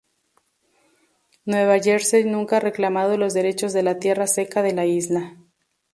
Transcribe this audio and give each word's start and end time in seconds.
Nueva 1.45 1.77
Jersey 1.77 2.23
nunca 2.23 2.57
ha 2.57 2.59
reclamado 2.59 3.17
los 3.17 3.35
derechos 3.35 3.71
de 3.71 3.83
la 3.83 3.99
tierra 3.99 4.25
seca 4.25 4.63
de 4.63 4.73
la 4.73 4.87
isla. 4.87 5.37